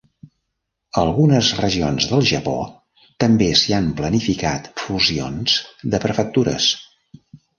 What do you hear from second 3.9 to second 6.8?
planificat fusions de prefectures.